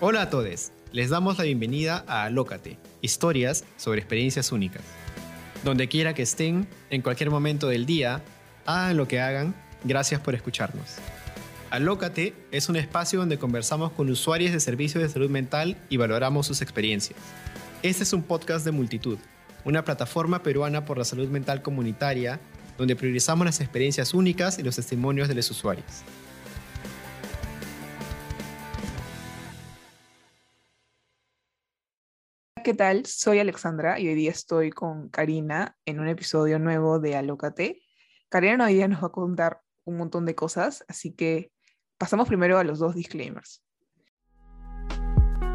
[0.00, 4.82] Hola a todos, les damos la bienvenida a Alócate, historias sobre experiencias únicas.
[5.64, 8.22] Donde quiera que estén, en cualquier momento del día,
[8.64, 10.98] hagan lo que hagan, gracias por escucharnos.
[11.70, 16.46] Alócate es un espacio donde conversamos con usuarios de servicios de salud mental y valoramos
[16.46, 17.18] sus experiencias.
[17.82, 19.18] Este es un podcast de multitud,
[19.64, 22.38] una plataforma peruana por la salud mental comunitaria
[22.76, 26.04] donde priorizamos las experiencias únicas y los testimonios de los usuarios.
[32.68, 33.06] ¿Qué tal?
[33.06, 37.80] Soy Alexandra y hoy día estoy con Karina en un episodio nuevo de Alócate.
[38.28, 41.50] Karina hoy día nos va a contar un montón de cosas, así que
[41.96, 43.62] pasamos primero a los dos disclaimers.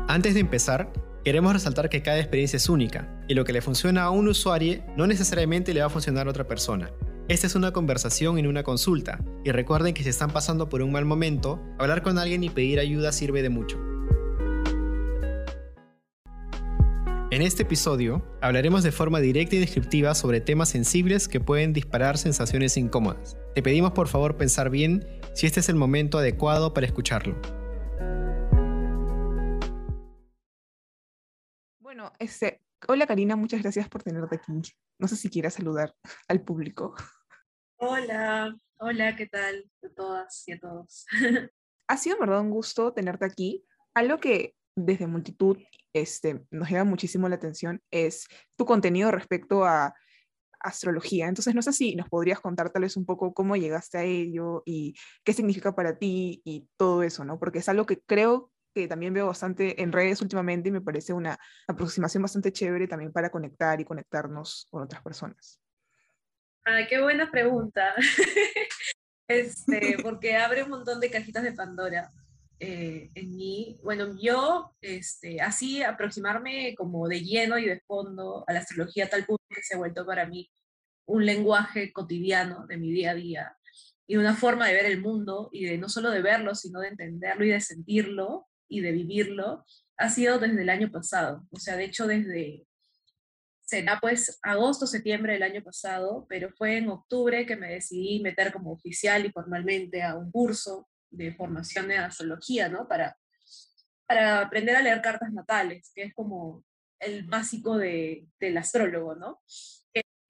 [0.07, 0.91] Antes de empezar,
[1.23, 4.83] queremos resaltar que cada experiencia es única y lo que le funciona a un usuario
[4.97, 6.89] no necesariamente le va a funcionar a otra persona.
[7.27, 10.91] Esta es una conversación en una consulta y recuerden que si están pasando por un
[10.91, 13.92] mal momento, hablar con alguien y pedir ayuda sirve de mucho.
[17.33, 22.19] En este episodio hablaremos de forma directa y descriptiva sobre temas sensibles que pueden disparar
[22.19, 23.35] sensaciones incómodas.
[23.55, 25.03] Te pedimos por favor pensar bien
[25.33, 27.35] si este es el momento adecuado para escucharlo.
[31.79, 34.61] Bueno, este, hola Karina, muchas gracias por tenerte aquí.
[34.99, 35.95] No sé si quieras saludar
[36.27, 36.93] al público.
[37.77, 41.07] Hola, hola, ¿qué tal a todas y a todos?
[41.87, 43.65] ha sido, en verdad, un gusto tenerte aquí.
[43.95, 45.57] Algo que desde multitud
[45.93, 49.93] este, nos llama muchísimo la atención es tu contenido respecto a
[50.59, 51.27] astrología.
[51.27, 54.63] Entonces, no sé si nos podrías contar tal vez un poco cómo llegaste a ello
[54.65, 57.37] y qué significa para ti y todo eso, ¿no?
[57.37, 61.13] Porque es algo que creo que también veo bastante en redes últimamente y me parece
[61.13, 61.37] una
[61.67, 65.59] aproximación bastante chévere también para conectar y conectarnos con otras personas.
[66.65, 67.93] Ah, qué buena pregunta.
[69.27, 72.09] este, porque abre un montón de cajitas de Pandora.
[72.59, 78.53] Eh, en mí, bueno, yo este, así aproximarme como de lleno y de fondo a
[78.53, 80.49] la astrología tal punto que se ha vuelto para mí
[81.05, 83.57] un lenguaje cotidiano de mi día a día
[84.07, 86.89] y una forma de ver el mundo y de no solo de verlo, sino de
[86.89, 89.65] entenderlo y de sentirlo y de vivirlo,
[89.97, 91.45] ha sido desde el año pasado.
[91.51, 92.65] O sea, de hecho, desde,
[93.61, 98.51] será pues agosto, septiembre del año pasado, pero fue en octubre que me decidí meter
[98.51, 102.87] como oficial y formalmente a un curso de formación de astrología, ¿no?
[102.87, 103.17] Para,
[104.07, 106.63] para aprender a leer cartas natales, que es como
[106.99, 109.41] el básico de, del astrólogo, ¿no?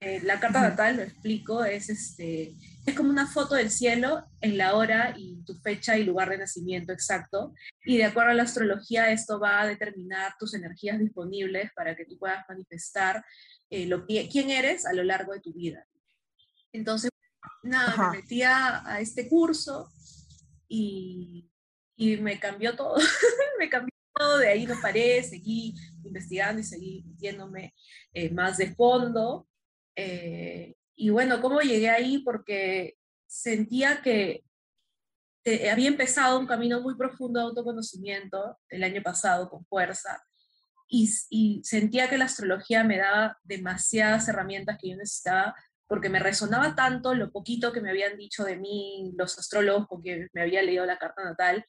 [0.04, 4.58] Eh, la carta natal, lo explico, es, este, es como una foto del cielo en
[4.58, 7.54] la hora y tu fecha y lugar de nacimiento exacto.
[7.86, 12.04] Y de acuerdo a la astrología, esto va a determinar tus energías disponibles para que
[12.04, 13.24] tú puedas manifestar
[13.70, 15.86] eh, lo, quién eres a lo largo de tu vida.
[16.70, 17.10] Entonces,
[17.62, 19.90] nada, me metí a este curso
[20.68, 21.50] y,
[21.96, 22.96] y me cambió todo,
[23.58, 27.74] me cambió todo, de ahí no paré, seguí investigando y seguí metiéndome
[28.12, 29.48] eh, más de fondo.
[29.96, 32.18] Eh, y bueno, ¿cómo llegué ahí?
[32.18, 34.44] Porque sentía que
[35.70, 40.24] había empezado un camino muy profundo de autoconocimiento el año pasado con fuerza
[40.88, 45.54] y, y, sentía que la astrología me daba demasiadas herramientas que yo necesitaba
[45.86, 50.02] porque me resonaba tanto lo poquito que me habían dicho de mí los astrólogos con
[50.02, 51.64] me había leído la carta natal,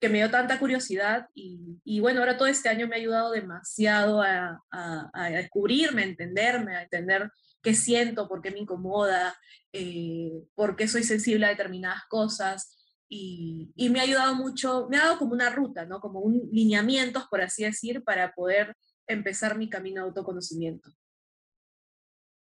[0.00, 3.30] que me dio tanta curiosidad y, y bueno, ahora todo este año me ha ayudado
[3.30, 7.30] demasiado a, a, descubrirme, a entenderme, a entender
[7.62, 9.36] qué siento, por qué me incomoda,
[9.72, 12.76] eh, por qué soy sensible a determinadas cosas.
[13.08, 16.00] Y, y, me ha ayudado mucho, me ha dado como una ruta, ¿no?
[16.00, 18.74] Como un lineamientos, por así decir, para poder
[19.06, 20.90] empezar mi camino de autoconocimiento.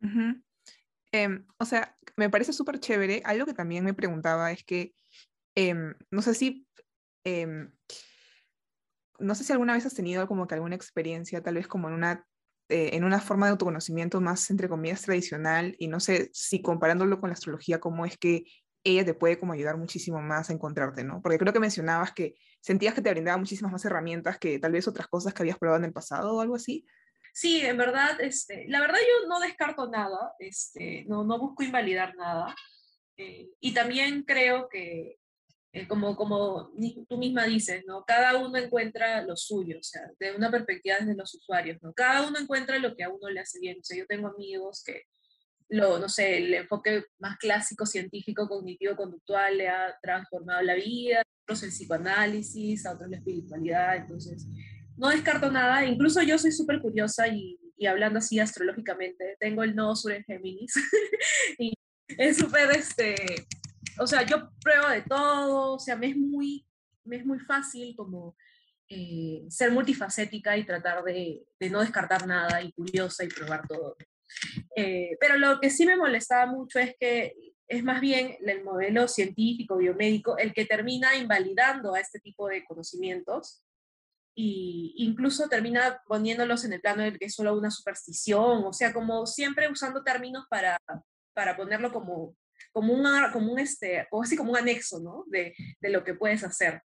[0.01, 0.41] Uh
[1.15, 3.21] Em, o sea, me parece súper chévere.
[3.23, 4.93] Algo que también me preguntaba es que,
[5.55, 6.67] em, no sé si,
[7.23, 7.71] em,
[9.19, 11.93] no sé si alguna vez has tenido como que alguna experiencia, tal vez como en
[11.95, 12.27] una,
[12.67, 17.21] eh, en una forma de autoconocimiento más, entre comillas, tradicional, y no sé si comparándolo
[17.21, 18.43] con la astrología, cómo es que
[18.83, 21.21] ella te puede como ayudar muchísimo más a encontrarte, ¿no?
[21.21, 24.85] Porque creo que mencionabas que sentías que te brindaba muchísimas más herramientas que tal vez
[24.87, 26.85] otras cosas que habías probado en el pasado o algo así.
[27.35, 32.15] Sí, en verdad, este, la verdad yo no descarto nada, este, no, no busco invalidar
[32.15, 32.55] nada.
[33.17, 35.17] Eh, y también creo que,
[35.73, 36.71] eh, como, como
[37.09, 38.05] tú misma dices, ¿no?
[38.05, 41.91] cada uno encuentra lo suyo, o sea, de una perspectiva desde los usuarios, ¿no?
[41.93, 43.79] cada uno encuentra lo que a uno le hace bien.
[43.81, 45.03] O sea, yo tengo amigos que,
[45.67, 51.21] lo, no sé, el enfoque más clásico, científico, cognitivo, conductual le ha transformado la vida,
[51.43, 54.47] otros el psicoanálisis, a otros la espiritualidad, entonces
[54.97, 59.75] no descarto nada, incluso yo soy súper curiosa y, y, hablando así astrológicamente, tengo el
[59.75, 60.73] nodo sur en Géminis
[61.59, 61.73] y
[62.07, 63.15] es súper, este,
[63.99, 66.65] o sea, yo pruebo de todo, o sea, me es muy,
[67.03, 68.35] me es muy fácil como
[68.87, 73.95] eh, ser multifacética y tratar de, no descartar nada y curiosa y probar todo.
[74.75, 77.33] Eh, pero lo que sí me molestaba mucho es que
[77.67, 82.63] es más bien el modelo científico, biomédico, el que termina invalidando a este tipo de
[82.63, 83.64] conocimientos
[84.35, 88.93] e incluso termina poniéndolos en el plano de que es solo una superstición, o sea,
[88.93, 90.77] como siempre usando términos para,
[91.33, 92.35] para ponerlo como,
[92.71, 95.23] como, una, como, un, este, o así como un anexo ¿no?
[95.27, 96.81] de, de lo que puedes hacer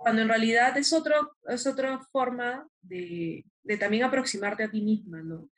[0.00, 5.22] cuando en realidad es, otro, es otra forma de, de, también aproximarte a ti misma,
[5.22, 5.50] ¿no?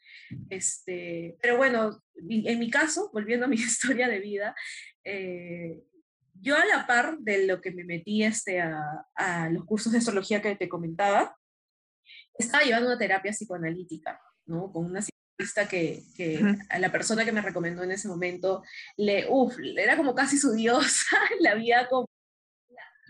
[0.50, 4.52] Este, pero bueno, en mi caso, volviendo a mi historia de vida,
[5.04, 5.84] eh,
[6.42, 9.98] yo a la par de lo que me metí este, a, a, los cursos de
[9.98, 11.36] astrología que te comentaba,
[12.34, 14.72] estaba llevando una terapia psicoanalítica, ¿no?
[14.72, 18.62] Con una psicoanalista que, que a la persona que me recomendó en ese momento,
[18.96, 22.08] le, uf, era como casi su diosa, la había como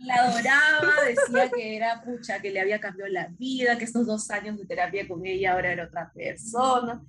[0.04, 4.30] la adoraba, decía que era pucha, que le había cambiado la vida, que estos dos
[4.30, 7.02] años de terapia con ella ahora era otra persona.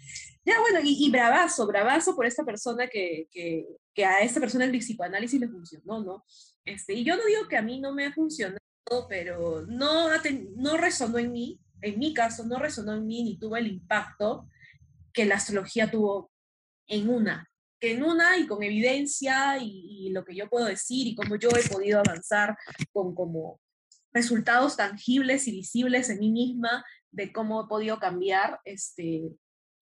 [0.45, 4.71] Ya, bueno, y, bravazo, bravazo por esta persona que, que, que, a esta persona el
[4.71, 6.25] psicoanálisis le funcionó, ¿no?
[6.65, 8.59] Este, y yo no digo que a mí no me ha funcionado,
[9.09, 10.09] pero no,
[10.55, 14.49] no resonó en mí, en mi caso, no resonó en mí ni tuvo el impacto
[15.11, 16.31] que la astrología tuvo
[16.87, 17.49] en una,
[17.79, 21.67] en una y con evidencia y, lo que yo puedo decir y cómo yo he
[21.67, 22.55] podido avanzar
[22.91, 23.59] con como
[24.11, 29.31] resultados tangibles y visibles en mí misma de cómo he podido cambiar, este,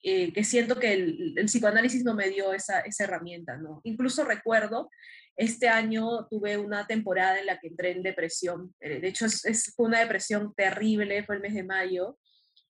[0.03, 3.81] eh, que siento que el, psicoanálisis no me dio esa, esa, herramienta, ¿no?
[3.83, 4.89] Incluso recuerdo,
[5.35, 9.73] este año tuve una temporada en la que entré en depresión, eh, de hecho es,
[9.75, 12.17] fue una depresión terrible, fue el mes de mayo,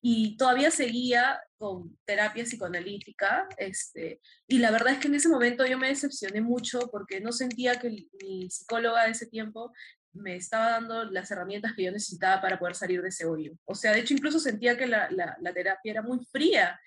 [0.04, 5.64] y todavía seguía con terapia psicoanalítica, este, y la verdad es que en ese momento
[5.64, 9.72] yo me decepcioné mucho porque no sentía que mi psicóloga de ese tiempo
[10.12, 13.52] me estaba dando las herramientas que yo necesitaba para poder salir de ese hoyo.
[13.64, 16.78] O sea, de hecho incluso sentía que la, la, terapia era muy fría,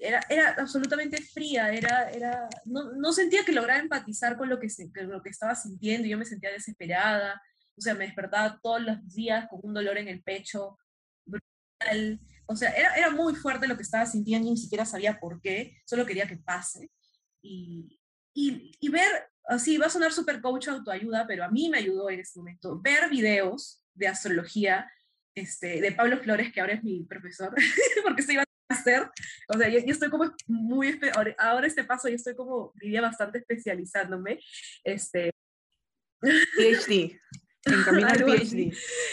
[0.00, 4.68] era, era absolutamente fría, era, era, no, no sentía que lograra empatizar con lo que,
[4.68, 7.40] se, con lo que estaba sintiendo, yo me sentía desesperada,
[7.76, 10.78] o sea, me despertaba todos los días con un dolor en el pecho,
[12.46, 15.76] o sea, era, era muy fuerte lo que estaba sintiendo, ni siquiera sabía por qué,
[15.84, 16.90] solo quería que pase.
[17.42, 18.00] Y,
[18.34, 22.10] y, y ver, así va a sonar súper coach autoayuda, pero a mí me ayudó
[22.10, 24.90] en este momento, ver videos de astrología
[25.34, 27.54] este, de Pablo Flores, que ahora es mi profesor,
[28.04, 29.10] porque se iba hacer,
[29.48, 31.00] o sea, yo, yo estoy como muy,
[31.38, 34.40] ahora este paso yo estoy como, diría, bastante especializándome,
[34.84, 35.30] este...
[36.20, 37.18] PhD
[37.64, 38.72] en camino al PhD.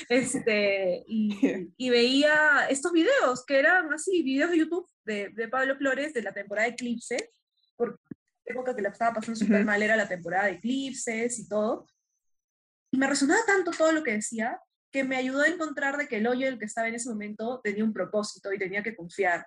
[0.10, 6.14] Este, y, veía estos videos, que eran así, videos de YouTube de, de Pablo Flores
[6.14, 7.32] de la temporada de Eclipse,
[7.76, 8.00] porque
[8.46, 11.88] la época que la estaba pasando súper mal era la temporada de Eclipses y todo.
[12.92, 14.60] Y me resonaba tanto todo lo que decía
[14.96, 17.10] que me ayudó a encontrar de que el hoyo en el que estaba en ese
[17.10, 19.46] momento tenía un propósito y tenía que confiar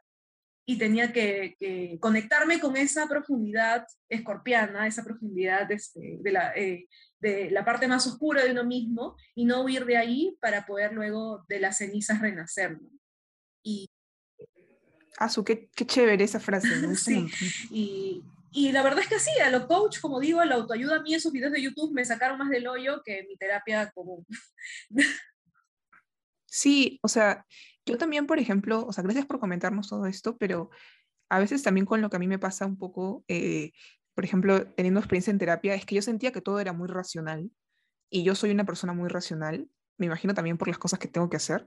[0.66, 6.86] y tenía que, conectarme con esa profundidad escorpiana, esa profundidad este, de, la, eh,
[7.18, 10.92] de la parte más oscura de uno mismo y no huir de ahí para poder
[10.92, 12.76] luego de las cenizas renacer.
[13.62, 13.88] Y,
[15.16, 16.68] ah, su, qué, qué, chévere esa frase.
[16.96, 17.26] sí,
[17.70, 18.22] y,
[18.52, 21.02] y, la verdad es que así, a lo coach, como digo, a la autoayuda a
[21.02, 24.26] mí, esos videos de YouTube me sacaron más del hoyo que mi terapia común.
[26.50, 27.46] Sí, o sea,
[27.86, 30.70] yo también, por ejemplo, o sea, gracias por comentarnos todo esto, pero
[31.28, 33.72] a veces también con lo que a mí me pasa un poco, eh,
[34.14, 37.50] por ejemplo, teniendo experiencia en terapia, es que yo sentía que todo era muy racional
[38.10, 39.68] y yo soy una persona muy racional,
[39.98, 41.66] me imagino también por las cosas que tengo que hacer,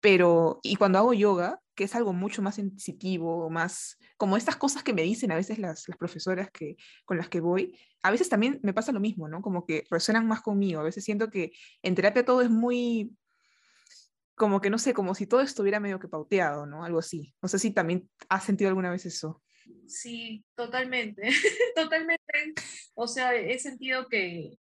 [0.00, 4.82] pero, y cuando hago yoga, que es algo mucho más sensitivo, más como estas cosas
[4.82, 8.60] que me dicen a veces las, profesoras que, con las que voy, a veces también
[8.62, 9.42] me pasa lo mismo, ¿no?
[9.42, 13.16] Como que resuenan más conmigo, a veces siento que en terapia todo es muy
[14.40, 16.82] como que no sé, como si todo estuviera medio que pauteado, ¿no?
[16.82, 17.34] Algo así.
[17.42, 19.42] No sé si también has sentido alguna vez eso.
[19.86, 21.28] Sí, totalmente,
[21.76, 22.62] totalmente.
[22.94, 24.58] O sea, he sentido que,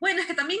[0.00, 0.58] bueno, es que también,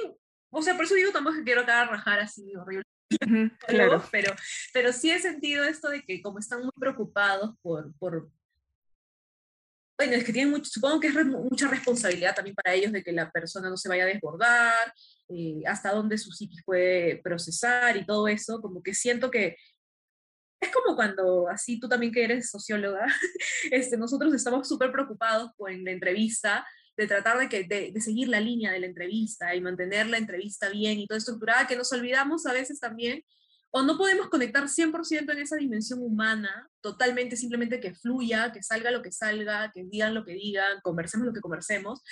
[0.50, 2.84] o sea, por eso digo tampoco que quiero acá rajar así horrible.
[3.66, 4.04] claro.
[4.12, 4.36] pero,
[4.72, 8.30] pero sí he sentido esto de que como están muy preocupados por, por,
[9.98, 13.10] bueno, es que tienen mucho, supongo que es mucha responsabilidad también para ellos de que
[13.10, 14.94] la persona no se vaya a desbordar,
[15.66, 19.56] hasta dónde su psiquis puede procesar y todo eso, como que siento que
[20.60, 23.06] es como cuando, así tú también que eres socióloga,
[23.70, 28.40] este, nosotros estamos súper preocupados en la entrevista, de tratar de, que, de, seguir la
[28.40, 32.44] línea de la entrevista y mantener la entrevista bien y todo estructurada, que nos olvidamos
[32.44, 33.24] a veces también
[33.72, 38.90] o no podemos conectar 100% en esa dimensión humana, totalmente simplemente que fluya, que salga
[38.90, 42.02] lo que salga, que digan lo que digan, conversemos lo que conversemos.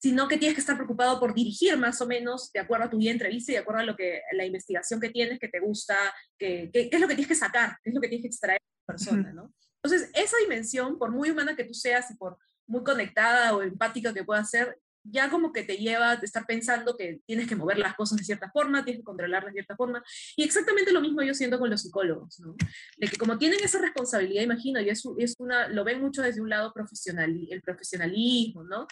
[0.00, 2.96] Sino que tienes que estar preocupado por dirigir más o menos de acuerdo a tu
[2.96, 5.96] vida entrevista y de acuerdo a lo que, la investigación que tienes, que te gusta,
[6.38, 8.60] qué que, es lo que tienes que sacar, qué es lo que tienes que extraer
[8.60, 9.52] de la persona, ¿no?
[9.82, 14.12] Entonces, esa dimensión, por muy humana que tú seas y por muy conectada o empática
[14.14, 17.78] que puedas ser, ya como que te lleva a estar pensando que tienes que mover
[17.78, 20.02] las cosas de cierta forma, tienes que controlarlas de cierta forma.
[20.36, 22.54] Y exactamente lo mismo yo siento con los psicólogos, ¿no?
[22.98, 26.40] De que como tienen esa responsabilidad, imagino, y es, es una, lo ven mucho desde
[26.40, 28.86] un lado profesional, el profesionalismo, ¿no?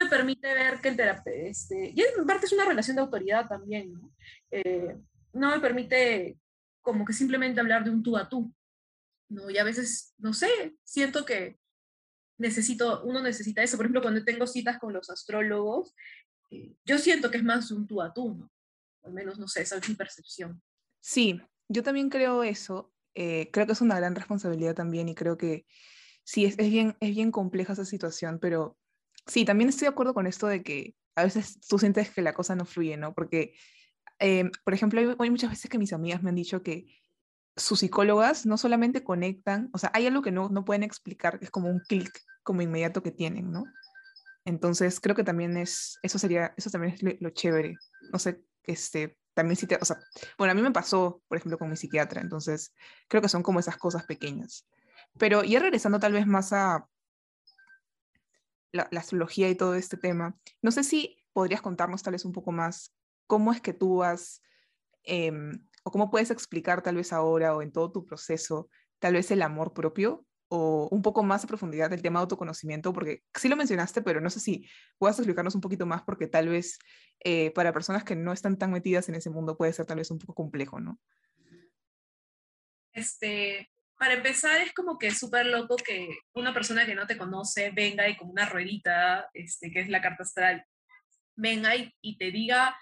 [0.00, 3.48] Me permite ver que el terapeuta, este, y en parte es una relación de autoridad
[3.48, 4.12] también, ¿no?
[4.50, 4.96] Eh,
[5.32, 6.38] no me permite
[6.80, 8.52] como que simplemente hablar de un tú a tú,
[9.28, 9.50] ¿no?
[9.50, 11.58] Y a veces, no sé, siento que
[12.38, 13.76] necesito, uno necesita eso.
[13.76, 15.94] Por ejemplo, cuando tengo citas con los astrólogos,
[16.50, 18.52] eh, yo siento que es más un tú a tú, ¿no?
[19.04, 20.62] Al menos, no sé, esa es mi percepción.
[21.00, 22.92] Sí, yo también creo eso.
[23.14, 25.66] Eh, creo que es una gran responsabilidad también y creo que
[26.24, 28.78] sí, es, es, bien, es bien compleja esa situación, pero
[29.26, 32.32] sí, también estoy de acuerdo con esto de que a veces tú sientes que la
[32.32, 33.14] cosa no fluye, ¿no?
[33.14, 33.54] Porque,
[34.18, 36.86] eh, por ejemplo, hay, muchas veces que mis amigas me han dicho que
[37.56, 41.50] sus psicólogas no solamente conectan, o sea, hay algo que no, no pueden explicar, es
[41.50, 42.10] como un clic
[42.42, 43.64] como inmediato que tienen, ¿no?
[44.44, 47.76] Entonces, creo que también es, eso sería, eso también es lo, chévere.
[48.12, 49.98] No sé, este, también si te, o sea,
[50.36, 52.74] bueno, a mí me pasó, por ejemplo, con mi psiquiatra, entonces
[53.08, 54.66] creo que son como esas cosas pequeñas.
[55.18, 56.88] Pero ya regresando tal vez más a,
[58.72, 60.36] la, astrología y todo este tema.
[60.60, 62.94] No sé si podrías contarnos tal vez un poco más
[63.26, 64.42] cómo es que tú has,
[65.04, 69.30] em, o cómo puedes explicar tal vez ahora o en todo tu proceso, tal vez
[69.30, 73.48] el amor propio o un poco más a profundidad del tema de autoconocimiento, porque sí
[73.48, 76.78] lo mencionaste, pero no sé si puedas explicarnos un poquito más, porque tal vez
[77.20, 80.10] eh, para personas que no están tan metidas en ese mundo puede ser tal vez
[80.10, 81.00] un poco complejo, ¿no?
[82.92, 83.70] Este,
[84.02, 88.08] para empezar, es como que súper loco que una persona que no te conoce venga
[88.08, 90.64] y con una ruedita, este, que es la carta astral,
[91.36, 92.76] venga y, y te diga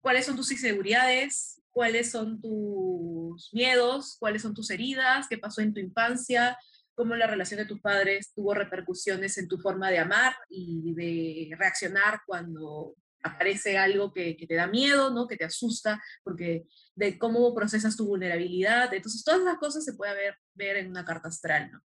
[0.00, 5.72] cuáles son tus inseguridades, cuáles son tus miedos, cuáles son tus heridas, qué pasó en
[5.72, 6.58] tu infancia,
[6.96, 11.54] cómo la relación de tus padres tuvo repercusiones en tu forma de amar y de
[11.56, 15.26] reaccionar cuando aparece algo que, que, te da miedo, ¿no?
[15.26, 16.64] que te asusta, porque
[16.94, 18.92] de cómo procesas tu vulnerabilidad.
[18.92, 21.70] Entonces, todas las cosas se puede ver, ver en una carta astral.
[21.72, 21.80] ¿no?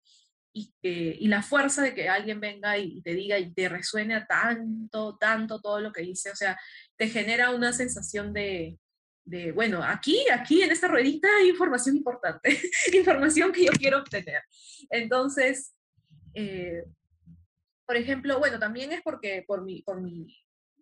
[0.53, 4.25] Y, y la fuerza de que alguien venga y, te diga y te resuene a
[4.25, 6.57] tanto, tanto todo lo que dice, o sea,
[6.95, 8.79] te genera una sensación de,
[9.25, 12.57] de, bueno, aquí, aquí en esta ruedita hay información importante,
[12.93, 14.41] información que yo quiero obtener.
[14.89, 15.75] Entonces,
[16.33, 16.85] eh,
[17.85, 20.33] por ejemplo, bueno, también es porque por mi, por mi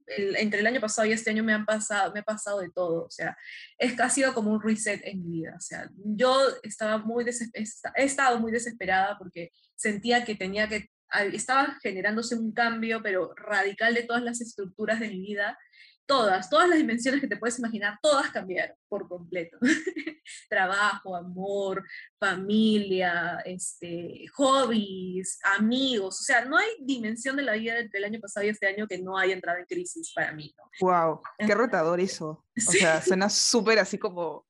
[0.08, 3.06] entre el año pasado y este año me han pasado, me ha pasado de todo,
[3.06, 3.38] o sea,
[3.78, 8.04] es, ha sido como un reset en mi vida, o sea, yo estaba muy he
[8.04, 10.90] estado muy desesperada porque sentía que tenía que,
[11.34, 15.58] estaba generándose un cambio, pero radical de todas las estructuras de mi vida,
[16.06, 19.58] todas, todas las dimensiones que te puedes imaginar, todas cambiaron por completo.
[20.50, 21.84] Trabajo, amor,
[22.20, 28.46] familia, este, hobbies, amigos, o sea, no hay dimensión de la vida del año pasado
[28.46, 30.54] y este año que no haya entrado en crisis para mí.
[30.58, 30.88] ¿no?
[30.88, 32.28] Wow, qué rotador eso.
[32.28, 34.46] O sea, suena súper así como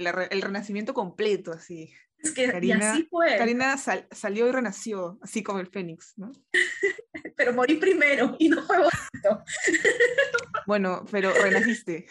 [0.00, 1.92] el renacimiento completo, así.
[2.22, 3.36] Es que Karina, así fue.
[3.38, 6.32] Karina salió y renació, así como el Fénix, ¿no?
[7.36, 9.44] pero morí primero y no fue bonito.
[10.66, 12.06] bueno, pero renaciste.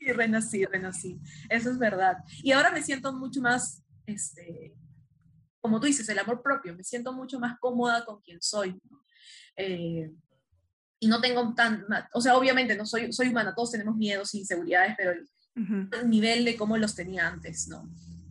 [0.00, 1.20] sí, renací, renací.
[1.48, 2.16] Eso es verdad.
[2.42, 4.74] Y ahora me siento mucho más, este,
[5.60, 6.74] como tú dices, el amor propio.
[6.74, 8.80] Me siento mucho más cómoda con quien soy.
[9.56, 10.10] Eh,
[10.98, 14.94] y no tengo tan, o sea, obviamente no soy, soy humana, todos tenemos miedos, inseguridades,
[14.96, 17.88] pero el, el nivel de cómo los tenía antes, ¿no?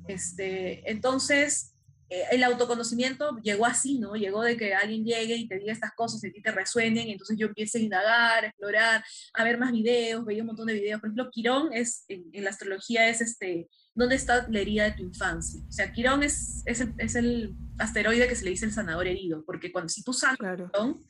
[0.08, 1.76] Este, entonces,
[2.08, 4.16] eh, el autoconocimiento llegó así, ¿no?
[4.16, 7.08] Llegó de que alguien llegue y te diga estas cosas y a ti te resuenen,
[7.08, 9.04] y entonces yo empiece a indagar, a explorar,
[9.34, 11.02] a ver más videos, veía un montón de videos.
[11.02, 15.04] Por ejemplo, Quirón es, en, la astrología es este, ¿dónde está la herida de tu
[15.04, 15.62] infancia?
[15.68, 19.08] O sea, Quirón es, es, el, es el asteroide que se le dice el sanador
[19.08, 20.70] herido, porque cuando si tú sanas claro.
[20.72, 21.02] Quirón,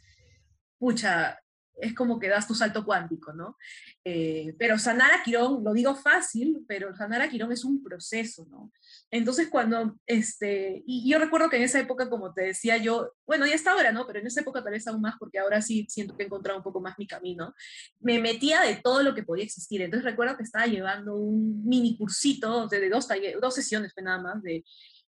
[0.77, 1.37] pucha,
[1.77, 3.57] es como que das tu salto cuántico, ¿no?
[4.03, 8.45] Eh, pero sanar a Quirón, lo digo fácil, pero sanar a Quirón es un proceso,
[8.49, 8.71] ¿no?
[9.11, 13.45] Entonces cuando, este, y yo recuerdo que en esa época, como te decía yo, bueno,
[13.45, 14.05] ya está ahora, ¿no?
[14.07, 16.57] Pero en esa época tal vez aún más, porque ahora sí siento que he encontrado
[16.57, 17.53] un poco más mi camino,
[17.99, 19.81] me metía de todo lo que podía existir.
[19.81, 23.07] Entonces recuerdo que estaba llevando un mini cursito de, dos,
[23.41, 24.63] dos sesiones, nada más, de,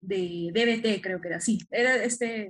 [0.02, 1.60] de DBT, creo que era así.
[1.72, 2.50] Era este...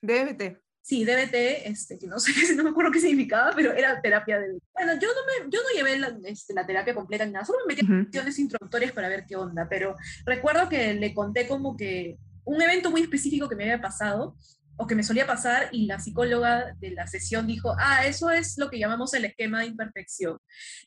[0.00, 0.58] DBT.
[0.82, 4.58] Sí, DBT, este, que no sé, no me acuerdo qué significaba, pero era terapia de...
[4.74, 7.60] Bueno, yo no, me, yo no llevé la, este, la terapia completa ni nada, solo
[7.66, 9.94] me metí en sesiones introductorias para ver qué onda, pero
[10.26, 14.36] recuerdo que le conté como que un evento muy específico que me había pasado,
[14.76, 18.58] o que me solía pasar y la psicóloga de la sesión dijo, ah, eso es
[18.58, 20.38] lo que llamamos el esquema de imperfección.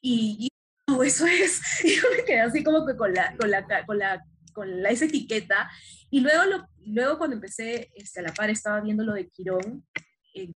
[0.02, 0.50] Y,
[0.88, 3.98] no, eso es, y yo me quedé así como que con la, con la, con
[3.98, 4.24] la,
[4.56, 5.70] con la esa etiqueta.
[6.10, 9.86] Y luego, lo, luego cuando empecé, este, a la par estaba viendo lo de Quirón,
[10.34, 10.52] eh,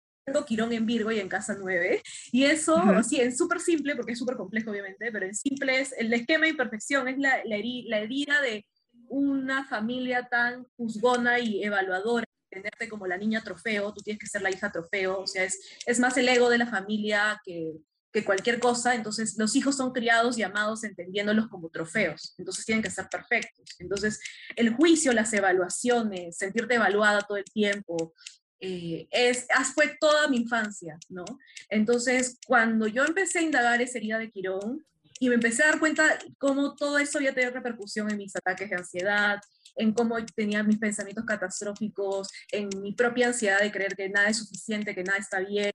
[0.46, 2.76] Quirón en Virgo y en Casa 9, y eso,
[3.08, 6.44] sí, es súper simple, porque es súper complejo obviamente, pero en simple es, el esquema
[6.44, 8.66] de imperfección es la, la, la herida de
[9.08, 14.42] una familia tan juzgona y evaluadora tenerte como la niña trofeo, tú tienes que ser
[14.42, 17.74] la hija trofeo, o sea, es, es más el ego de la familia que,
[18.16, 22.82] que cualquier cosa, entonces los hijos son criados y amados entendiéndolos como trofeos, entonces tienen
[22.82, 23.76] que ser perfectos.
[23.78, 24.18] Entonces,
[24.56, 28.14] el juicio, las evaluaciones, sentirte evaluada todo el tiempo,
[28.58, 31.26] eh, es, fue toda mi infancia, ¿no?
[31.68, 34.86] Entonces, cuando yo empecé a indagar esa herida de Quirón
[35.20, 38.70] y me empecé a dar cuenta cómo todo eso había tenido repercusión en mis ataques
[38.70, 39.40] de ansiedad,
[39.76, 44.38] en cómo tenía mis pensamientos catastróficos, en mi propia ansiedad de creer que nada es
[44.38, 45.70] suficiente, que nada está bien.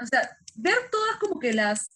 [0.00, 1.90] O sea, ver todas como que las,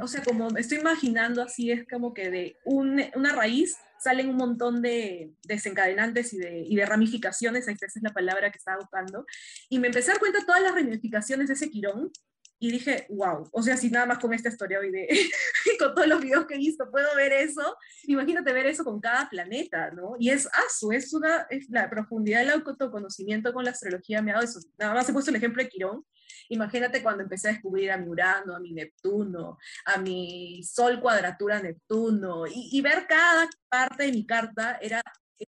[0.00, 4.36] o sea, como me estoy imaginando así, es como que de una raíz salen un
[4.36, 9.26] montón de desencadenantes y de, y de ramificaciones, esa es la palabra que estaba buscando,
[9.68, 12.12] y me empecé a dar cuenta de todas las ramificaciones de ese quirón,
[12.60, 15.06] y dije, wow, o sea, si nada más con esta historia hoy de,
[15.78, 19.28] con todos los videos que he visto, puedo ver eso, imagínate ver eso con cada
[19.28, 20.16] planeta, ¿no?
[20.18, 24.34] Y es asu, es una, es la profundidad del autoconocimiento con la astrología me ha
[24.34, 24.60] dado eso.
[24.76, 26.04] Nada más he puesto el ejemplo de Quirón,
[26.48, 31.62] imagínate cuando empecé a descubrir a mi Urano, a mi Neptuno, a mi Sol cuadratura
[31.62, 35.00] Neptuno, y, y ver cada parte de mi carta era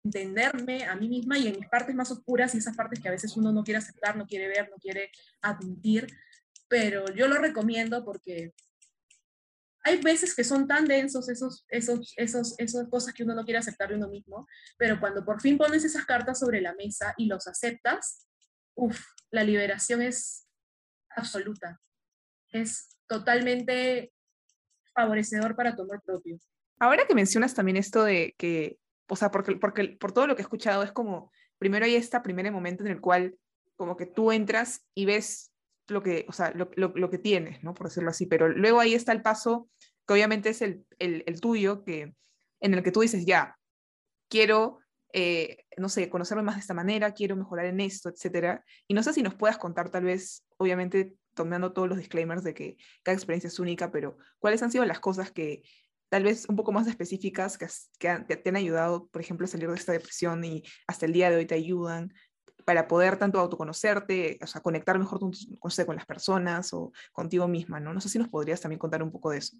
[0.03, 3.11] entenderme a mí misma y en mis partes más oscuras y esas partes que a
[3.11, 5.11] veces uno no quiere aceptar, no quiere ver, no quiere
[5.41, 6.07] admitir,
[6.69, 8.53] pero yo lo recomiendo porque
[9.83, 13.57] hay veces que son tan densos esos, esos, esos, esas cosas que uno no quiere
[13.57, 14.47] aceptar de uno mismo,
[14.77, 18.27] pero cuando por fin pones esas cartas sobre la mesa y los aceptas,
[18.75, 18.99] uff,
[19.31, 20.47] la liberación es
[21.15, 21.81] absoluta.
[22.51, 24.13] Es totalmente
[24.93, 26.37] favorecedor para tu amor propio.
[26.79, 30.41] Ahora que mencionas también esto de que, o sea, porque, porque por todo lo que
[30.41, 33.35] he escuchado es como, primero hay este primer momento en el cual
[33.75, 35.48] como que tú entras y ves
[35.89, 37.73] lo que, o sea, lo, lo, que tienes, ¿no?
[37.73, 39.69] Por decirlo así, pero luego ahí está el paso
[40.07, 42.13] que obviamente es el, el, el tuyo, que,
[42.59, 43.57] en el que tú dices, ya,
[44.27, 44.79] quiero,
[45.13, 48.63] eh, no sé, conocerme más de esta manera, quiero mejorar en esto, etcétera.
[48.87, 52.53] Y no sé si nos puedas contar tal vez, obviamente tomando todos los disclaimers de
[52.53, 55.63] que cada experiencia es única, pero cuáles han sido las cosas que
[56.09, 57.67] tal vez un poco más específicas que,
[57.99, 61.29] que, te han ayudado, por ejemplo, a salir de esta depresión y hasta el día
[61.29, 62.13] de hoy te ayudan
[62.69, 67.79] para poder tanto autoconocerte, o sea, conectar mejor con, con las personas o contigo misma,
[67.79, 67.95] ¿no?
[67.95, 69.57] No sé si nos podrías también contar un poco de eso.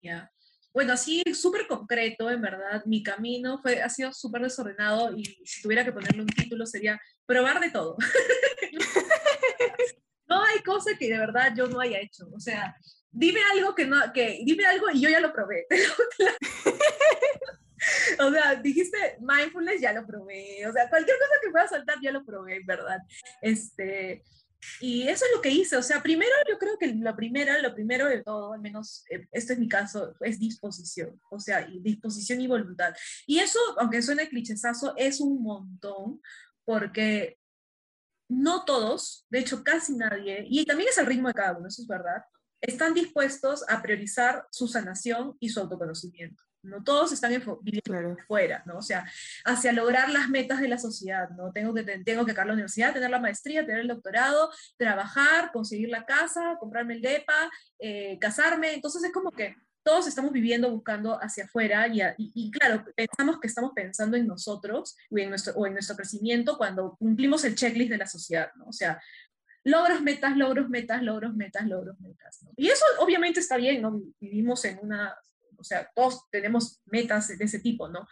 [0.00, 0.32] Ya.
[0.72, 5.60] Bueno, así súper concreto, en verdad, mi camino fue, ha sido súper desordenado y si
[5.60, 7.98] tuviera que ponerle un título sería probar de todo.
[10.26, 12.26] no hay cosa que de verdad yo no haya hecho.
[12.34, 12.74] O sea,
[13.10, 15.66] dime algo que no, que dime algo y yo ya lo probé.
[18.18, 20.66] o sea, dijiste mindfulness, ya lo probé.
[20.66, 22.98] O sea, cualquier cosa que pueda saltar, ya lo probé, ¿verdad?
[23.40, 24.22] Este,
[24.80, 25.76] y eso es lo que hice.
[25.76, 29.26] O sea, primero yo creo que lo primero, lo primero de todo, al menos eh,
[29.32, 31.20] este es mi caso, es disposición.
[31.30, 32.94] O sea, disposición y voluntad.
[33.26, 36.20] Y eso, aunque suene clichesazo, es un montón,
[36.64, 37.38] porque
[38.28, 41.82] no todos, de hecho casi nadie, y también es el ritmo de cada uno, eso
[41.82, 42.22] es verdad,
[42.60, 46.44] están dispuestos a priorizar su sanación y su autoconocimiento.
[46.62, 48.78] No todos están viviendo fuera, ¿no?
[48.78, 49.10] O sea,
[49.44, 51.52] hacia lograr las metas de la sociedad, ¿no?
[51.52, 55.88] Tengo que, tengo que acabar la universidad, tener la maestría, tener el doctorado, trabajar, conseguir
[55.88, 58.74] la casa, comprarme el DEPA, eh, casarme.
[58.74, 63.46] Entonces es como que todos estamos viviendo buscando hacia afuera y, y, claro, pensamos que
[63.46, 67.90] estamos pensando en nosotros o en, nuestro, o en nuestro crecimiento cuando cumplimos el checklist
[67.90, 68.66] de la sociedad, ¿no?
[68.66, 69.00] O sea,
[69.64, 72.42] logros, metas, logros, metas, logros, metas, logros, metas.
[72.42, 72.50] ¿no?
[72.56, 74.00] Y eso obviamente está bien, ¿no?
[74.20, 75.14] Vivimos en una
[75.60, 78.06] o sea, todos tenemos metas de ese tipo, ¿no?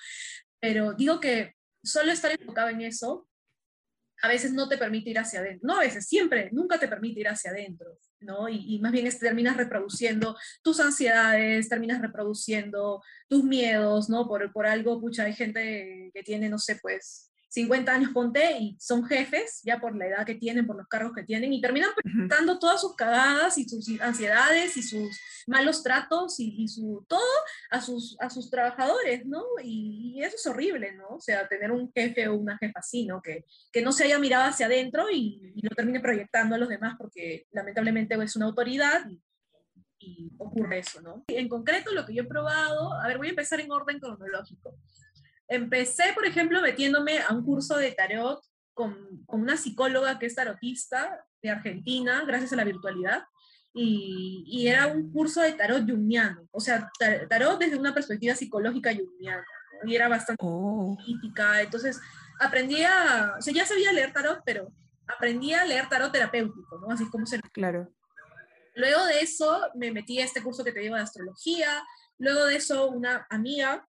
[0.60, 3.28] Pero digo que solo estar enfocado en eso
[4.20, 7.20] a veces no te permite ir hacia adentro, no a veces, siempre, nunca te permite
[7.20, 8.48] ir hacia adentro, ¿no?
[8.48, 14.26] Y, más bien es, terminas reproduciendo tus ansiedades, terminas reproduciendo tus miedos, ¿no?
[14.26, 18.76] Por, por algo, pucha, hay gente que tiene, no sé, pues 50 años ponte y
[18.78, 21.90] son jefes, ya por la edad que tienen, por los cargos que tienen, y terminan
[21.94, 27.20] presentando todas sus cagadas y sus ansiedades y sus malos tratos y, su todo
[27.70, 29.44] a sus, a sus trabajadores, ¿no?
[29.62, 31.08] Y, eso es horrible, ¿no?
[31.10, 33.22] O sea, tener un jefe o una jefa así, ¿no?
[33.22, 36.94] Que, que no se haya mirado hacia adentro y, lo termine proyectando a los demás
[36.98, 39.20] porque lamentablemente es una autoridad y,
[39.98, 41.24] y ocurre eso, ¿no?
[41.28, 44.76] En concreto, lo que yo he probado, a ver, voy a empezar en orden cronológico.
[45.48, 48.40] Empecé, por ejemplo, metiéndome a un curso de tarot
[48.74, 53.22] con, con, una psicóloga que es tarotista de Argentina, gracias a la virtualidad,
[53.72, 56.90] y, y era un curso de tarot jungiano, o sea,
[57.28, 59.44] tarot desde una perspectiva psicológica jungiana,
[59.84, 60.96] y era bastante oh.
[60.96, 62.00] política, entonces
[62.40, 64.70] aprendí a, o sea, ya sabía leer tarot, pero
[65.06, 66.90] aprendí a leer tarot terapéutico, ¿no?
[66.92, 67.40] Así como se...
[67.52, 67.92] Claro.
[68.74, 71.82] Luego de eso me metí a este curso que te digo de astrología,
[72.18, 73.87] luego de eso una amiga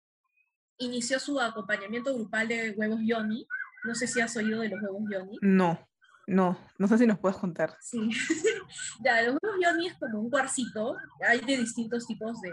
[0.79, 3.47] inició su acompañamiento grupal de huevos Yoni,
[3.85, 5.39] no sé si has oído de los huevos Yoni.
[5.43, 5.79] No,
[6.27, 7.77] no, no sé si nos puedes contar.
[7.81, 8.11] Sí,
[9.05, 12.53] ya, los huevos Yoni es como un cuarcito, hay de distintos tipos de,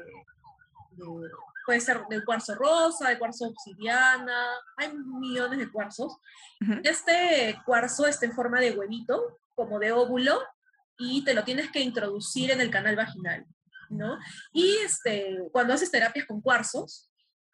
[1.66, 6.18] puede ser de cuarzo rosa, de cuarzo obsidiana, hay millones de cuarzos.
[6.84, 10.42] Este cuarzo está en forma de huevito, como de óvulo,
[10.98, 13.46] y te lo tienes que introducir en el canal vaginal,
[13.90, 14.20] ¿no?
[14.54, 17.11] Y este, cuando haces terapias con cuarzos,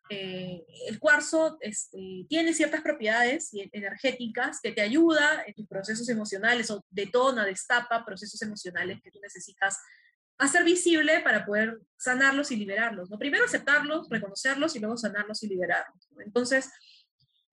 [0.10, 6.72] eh, el cuarzo este, tiene ciertas propiedades energéticas que te ayuda en tus procesos emocionales
[6.72, 9.78] o detona, destapa procesos emocionales que tú necesitas
[10.38, 13.10] hacer visible para poder sanarlos y liberarlos.
[13.10, 13.18] ¿no?
[13.18, 16.08] Primero aceptarlos, reconocerlos y luego sanarlos y liberarlos.
[16.24, 16.70] Entonces,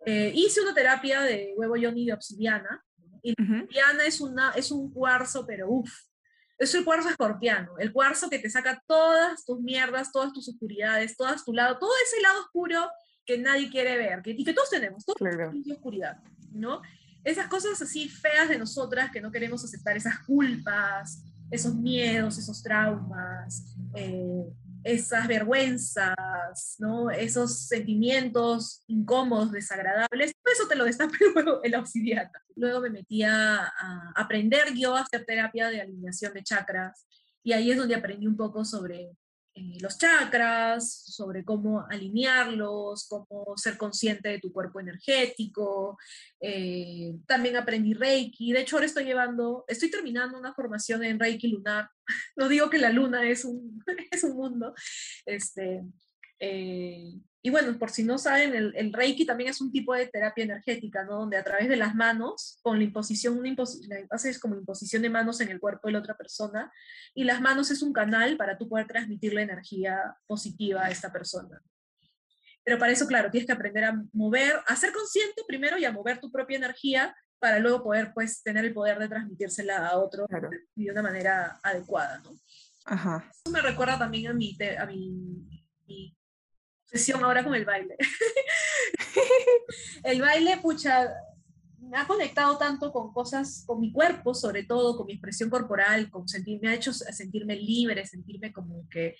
[0.07, 2.85] eh, hice una terapia de huevo yoni de obsidiana.
[3.23, 5.91] Y la obsidiana es, una, es un cuarzo, pero uff,
[6.59, 11.17] es el cuarzo escorpiano, el cuarzo que te saca todas tus mierdas, todas tus oscuridades,
[11.17, 12.89] todas tu lado, todo ese lado oscuro
[13.27, 15.53] que nadie quiere ver, que, y que todos tenemos, todos claro.
[15.73, 16.19] oscuridad,
[16.53, 16.83] ¿no?
[17.25, 22.63] Esas cosas así feas de nosotras que no queremos aceptar, esas culpas, esos miedos, esos
[22.63, 24.45] traumas, eh,
[24.85, 27.11] esas vergüenzas, ¿no?
[27.11, 32.31] esos sentimientos incómodos, desagradables, eso te lo destapé luego en la obsidiana.
[32.55, 33.73] Luego me metí a,
[34.15, 37.07] aprender yo a hacer terapia de alineación de chakras
[37.43, 39.11] y ahí es donde aprendí un poco sobre
[39.57, 45.97] eh, los chakras, sobre cómo alinearlos, cómo ser consciente de tu cuerpo energético.
[46.41, 48.53] Eh, también aprendí Reiki.
[48.53, 51.89] De hecho, ahora estoy llevando, estoy terminando una formación en Reiki lunar.
[52.37, 54.75] No digo que la luna es un, es un mundo.
[55.25, 55.85] Este,
[56.41, 57.15] eh,
[57.47, 61.05] y bueno, por si no saben, el, Reiki también es un tipo de terapia energética,
[61.05, 61.19] ¿no?
[61.19, 63.55] Donde a través de las manos, con la imposición, una
[64.09, 66.73] haces como imposición de manos en el cuerpo de la otra persona,
[67.13, 71.13] y las manos es un canal para tú poder transmitir la energía positiva a esta
[71.13, 71.61] persona.
[72.65, 75.93] Pero para eso, claro, tienes que aprender a mover, a ser consciente primero y a
[75.93, 80.25] mover tu propia energía para luego poder, pues, tener el poder de transmitírsela a otro
[80.75, 82.41] de una manera adecuada, ¿no?
[82.87, 83.31] Ajá.
[83.31, 86.17] Eso me recuerda también a mi, a mi
[87.23, 87.97] ahora con el baile.
[90.05, 91.09] el baile, pucha,
[91.79, 96.11] me ha conectado tanto con cosas, con mi cuerpo, sobre todo, con mi expresión corporal,
[96.11, 99.17] con sentir, me ha hecho sentirme libre, sentirme como que,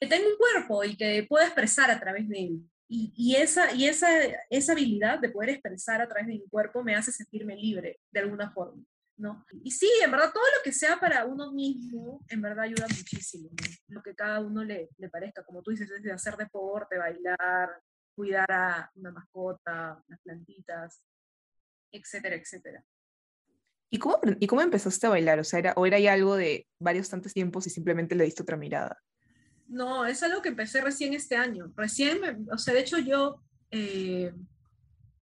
[0.00, 2.62] que tengo un cuerpo y que puedo expresar a través de él.
[2.90, 4.08] Y, y, esa, y esa,
[4.48, 8.20] esa habilidad de poder expresar a través de mi cuerpo me hace sentirme libre de
[8.20, 8.82] alguna forma.
[9.18, 9.44] ¿No?
[9.62, 13.50] Y sí, en verdad, todo lo que sea para uno mismo, en verdad ayuda muchísimo,
[13.88, 17.70] lo que cada uno le, le parezca, como tú dices, desde hacer deporte, bailar,
[18.14, 21.02] cuidar a una mascota, las plantitas,
[21.92, 22.84] etcétera, etcétera.
[23.90, 25.38] ¿Y cómo, ¿Y cómo empezaste a bailar?
[25.38, 28.42] O sea, era, ¿o era ya algo de varios tantos tiempos y simplemente le diste
[28.42, 28.98] otra mirada?
[29.66, 31.72] No, es algo que empecé recién este año.
[31.76, 34.32] Recién, o sea, de hecho yo eh,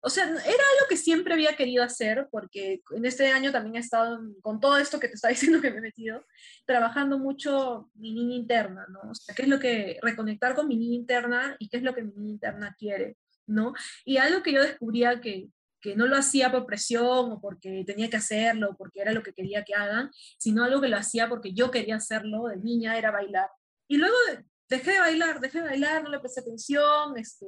[0.04, 3.80] o sea, era algo que siempre había querido hacer, porque en este año también he
[3.80, 6.26] estado, con todo esto que te está diciendo que me he metido,
[6.66, 9.12] trabajando mucho mi niña interna, ¿no?
[9.12, 11.94] O sea, qué es lo que, reconectar con mi niña interna y qué es lo
[11.94, 13.74] que mi niña interna quiere, ¿no?
[14.04, 18.10] Y algo que yo descubría que, que no lo hacía por presión o porque tenía
[18.10, 21.54] que hacerlo, porque era lo que quería que hagan, sino algo que lo hacía porque
[21.54, 23.50] yo quería hacerlo de niña, era bailar.
[23.88, 24.16] Y luego
[24.70, 27.46] dejé de bailar, dejé de bailar, no le presté atención, este,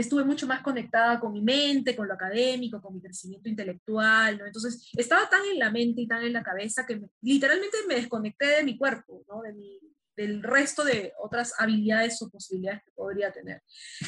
[0.00, 4.46] estuve mucho más conectada con mi mente, con lo académico, con mi crecimiento intelectual, ¿no?
[4.46, 8.46] Entonces, estaba tan en la mente y tan en la cabeza que literalmente me desconecté
[8.46, 9.42] de mi cuerpo, ¿no?
[9.42, 9.80] De mi,
[10.16, 13.62] del resto de otras habilidades o posibilidades que podría tener.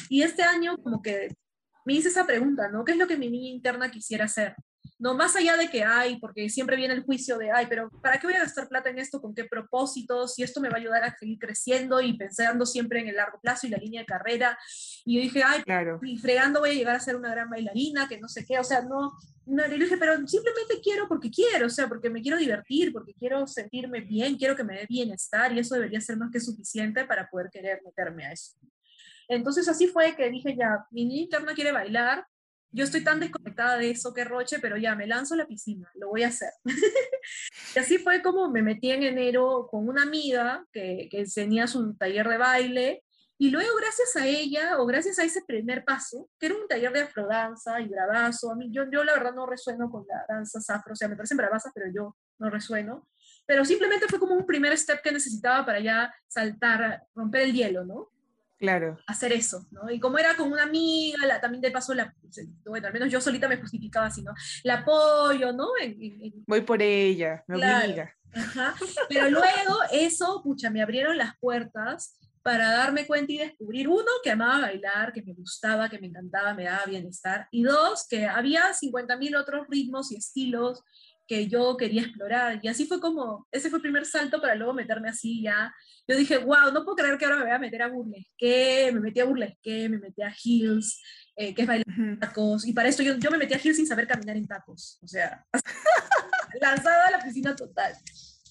[0.09, 1.27] Y este año como que
[1.85, 2.85] me hice esa pregunta, ¿no?
[2.85, 4.55] ¿Qué es lo que mi niña interna quisiera hacer?
[4.99, 8.19] No, más allá de que hay, porque siempre viene el juicio de, ay, pero ¿para
[8.19, 9.19] qué voy a gastar plata en esto?
[9.19, 10.27] ¿Con qué propósito?
[10.27, 13.39] Si esto me va a ayudar a seguir creciendo y pensando siempre en el largo
[13.41, 14.57] plazo y la línea de carrera.
[15.03, 15.99] Y yo dije, ay, claro.
[16.03, 18.63] y fregando voy a llegar a ser una gran bailarina, que no sé qué, o
[18.63, 19.13] sea, no,
[19.45, 23.13] no, le dije, pero simplemente quiero porque quiero, o sea, porque me quiero divertir, porque
[23.13, 27.05] quiero sentirme bien, quiero que me dé bienestar y eso debería ser más que suficiente
[27.05, 28.53] para poder querer meterme a eso.
[29.27, 32.25] Entonces así fue que dije ya, mi niña interna quiere bailar,
[32.71, 35.91] yo estoy tan desconectada de eso que roche, pero ya me lanzo a la piscina,
[35.95, 36.51] lo voy a hacer.
[37.75, 41.95] y así fue como me metí en enero con una amiga que, que tenía su
[41.95, 43.03] taller de baile
[43.37, 46.93] Y luego, gracias a ella, o gracias a ese primer paso, que era un taller
[46.93, 50.59] de afrodanza y bravazo, a mí, yo, yo la verdad no resueno con la danza
[50.73, 53.07] afro, o sea, me parecen bravazas, pero yo no resueno.
[53.45, 57.83] Pero simplemente fue como un primer step que necesitaba para ya saltar, romper el hielo,
[57.83, 58.11] ¿no?
[58.61, 58.99] Claro.
[59.07, 59.89] Hacer eso, ¿no?
[59.89, 62.13] Y como era con una amiga, la, también de paso, la,
[62.63, 64.35] bueno, al menos yo solita me justificaba así, ¿no?
[64.63, 65.69] La apoyo, ¿no?
[66.45, 68.15] Voy por ella, me obliga.
[68.31, 68.75] Ajá.
[69.09, 74.29] Pero luego eso, pucha, me abrieron las puertas para darme cuenta y descubrir, uno, que
[74.29, 78.73] amaba bailar, que me gustaba, que me encantaba, me daba bienestar, y dos, que había
[78.73, 80.83] 50.000 otros ritmos y estilos
[81.31, 82.59] que yo quería explorar.
[82.61, 85.73] Y así fue como, ese fue el primer salto para luego meterme así ya.
[86.05, 88.99] Yo dije, wow, no puedo creer que ahora me voy a meter a burlesque, me
[88.99, 91.01] metí a burlesque, me metí a heels,
[91.37, 91.85] eh, que es bailar
[92.19, 94.99] tacos, y para esto yo, yo me metí a heels sin saber caminar en tacos,
[95.01, 95.45] o sea,
[96.59, 97.93] lanzada a la piscina total.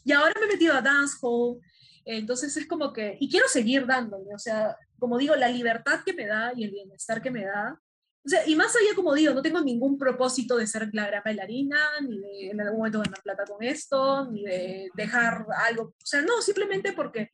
[0.02, 1.60] Y ahora me he metido a dancehall,
[2.06, 6.14] entonces es como que, y quiero seguir dándole, o sea, como digo, la libertad que
[6.14, 7.78] me da y el bienestar que me da.
[8.24, 11.22] O sea, y más allá, como digo, no tengo ningún propósito de ser la gran
[11.24, 15.84] bailarina, ni de en algún momento ganar plata con esto, ni de dejar algo.
[15.84, 17.30] O sea, no, simplemente porque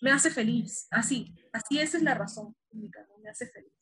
[0.00, 0.86] me hace feliz.
[0.90, 3.18] Así, así esa es la razón única, ¿no?
[3.18, 3.72] Me hace feliz.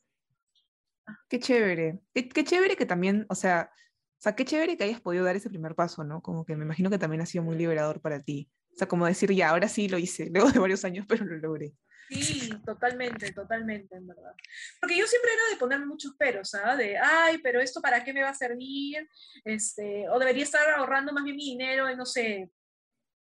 [1.07, 1.17] Ah.
[1.29, 2.01] Qué chévere.
[2.13, 3.71] Qué, qué, chévere que también, o sea,
[4.19, 6.21] o sea, qué chévere que hayas podido dar ese primer paso, ¿no?
[6.23, 8.51] Como que me imagino que también ha sido muy liberador para ti.
[8.75, 11.37] O sea, como decir, ya, ahora sí lo hice, luego de varios años, pero lo
[11.37, 11.73] logré.
[12.09, 14.35] Sí, totalmente, totalmente, en verdad.
[14.81, 16.75] Porque yo siempre era de ponerme muchos peros, ¿ah?
[16.75, 19.09] De, ay, pero esto para qué me va a servir,
[19.45, 22.51] este, o debería estar ahorrando más bien mi dinero en, no sé,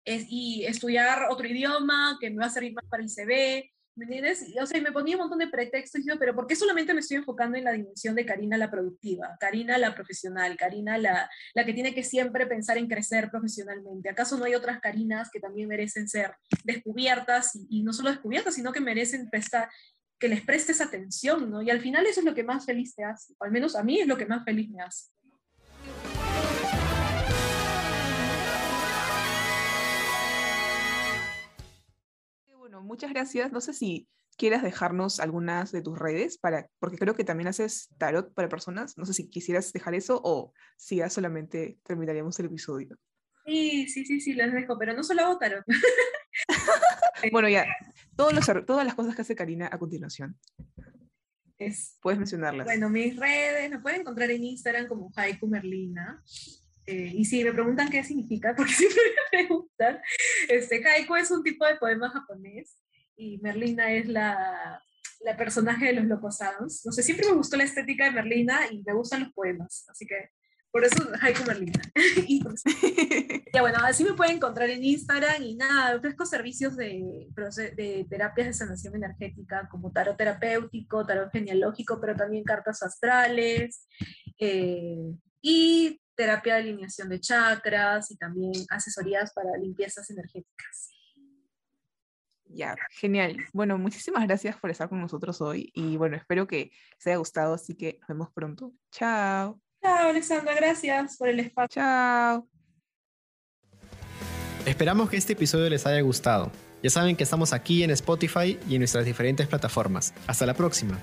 [0.05, 4.45] y estudiar otro idioma que me va a servir más para el CV, ¿Me entiendes?
[4.61, 7.57] O sea, me ponía un montón de pretextos, pero ¿por qué solamente me estoy enfocando
[7.57, 11.95] en la dimensión de Karina la productiva, Karina la profesional, Karina la, la que tiene
[11.95, 14.07] que siempre pensar en crecer profesionalmente?
[14.07, 18.71] ¿Acaso no hay otras Karinas que también merecen ser descubiertas y, no solo descubiertas, sino
[18.71, 19.67] que merecen prestar,
[20.19, 21.63] que les prestes atención, ¿no?
[21.63, 23.81] Y al final eso es lo que más feliz te hace, o al menos a
[23.81, 25.09] mí es lo que más feliz me hace.
[32.81, 33.51] Muchas gracias.
[33.51, 37.89] No sé si quieras dejarnos algunas de tus redes, para, porque creo que también haces
[37.97, 38.97] tarot para personas.
[38.97, 42.97] No sé si quisieras dejar eso o si ya solamente terminaríamos el episodio.
[43.45, 45.63] Sí, sí, sí, sí, les dejo, pero no solo hago tarot.
[47.31, 47.65] bueno, ya,
[48.15, 50.37] todos los, todas las cosas que hace Karina a continuación.
[51.57, 52.65] Es, Puedes mencionarlas.
[52.65, 56.23] Bueno, mis redes, me pueden encontrar en Instagram como Haiku Merlina.
[56.87, 60.01] Eh, y si me preguntan qué significa, porque siempre me preguntan,
[60.47, 62.77] este, haiku es un tipo de poema japonés
[63.17, 64.81] y Merlina es la,
[65.21, 66.85] la personaje de los Loco Sounds.
[66.85, 70.07] No sé, siempre me gustó la estética de Merlina y me gustan los poemas, así
[70.07, 70.31] que
[70.71, 71.81] por eso Haiku Merlina.
[72.27, 72.63] y pues,
[73.53, 77.27] ya bueno, así me pueden encontrar en Instagram y nada, ofrezco servicios de,
[77.75, 83.87] de terapias de sanación energética como tarot terapéutico, tarot genealógico, pero también cartas astrales.
[84.39, 90.89] Eh, y terapia de alineación de chakras y también asesorías para limpiezas energéticas.
[92.49, 93.37] Ya, genial.
[93.53, 97.53] Bueno, muchísimas gracias por estar con nosotros hoy y bueno, espero que les haya gustado,
[97.53, 98.73] así que nos vemos pronto.
[98.91, 99.61] Chao.
[99.81, 101.81] Chao, Alexandra, gracias por el espacio.
[101.81, 102.47] Chao.
[104.65, 106.51] Esperamos que este episodio les haya gustado.
[106.83, 110.13] Ya saben que estamos aquí en Spotify y en nuestras diferentes plataformas.
[110.27, 110.99] Hasta la próxima.